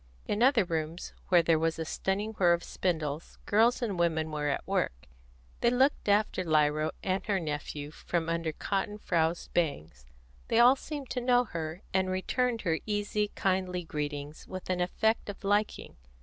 In 0.25 0.41
other 0.41 0.63
rooms, 0.65 1.13
where 1.27 1.43
there 1.43 1.59
was 1.59 1.77
a 1.77 1.85
stunning 1.85 2.33
whir 2.39 2.53
of 2.53 2.63
spindles, 2.63 3.37
girls 3.45 3.83
and 3.83 3.99
women 3.99 4.31
were 4.31 4.47
at 4.47 4.67
work; 4.67 5.05
they 5.59 5.69
looked 5.69 6.09
after 6.09 6.43
Lyra 6.43 6.89
and 7.03 7.23
her 7.27 7.39
nephew 7.39 7.91
from 7.91 8.27
under 8.27 8.51
cotton 8.51 8.97
frowsed 8.97 9.53
bangs; 9.53 10.07
they 10.47 10.57
all 10.57 10.75
seemed 10.75 11.11
to 11.11 11.21
know 11.21 11.43
her, 11.43 11.83
and 11.93 12.09
returned 12.09 12.61
her 12.61 12.79
easy, 12.87 13.27
kindly 13.35 13.83
greetings 13.83 14.47
with 14.47 14.71
an 14.71 14.81
effect 14.81 15.29
of 15.29 15.43
liking. 15.43 15.97